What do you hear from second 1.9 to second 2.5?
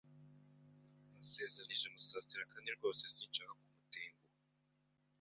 Musasira